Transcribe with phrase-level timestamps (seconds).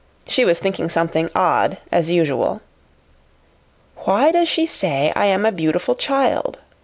[0.27, 2.61] She was thinking something odd, as usual.
[3.97, 6.57] "Why does she say I am a beautiful child?"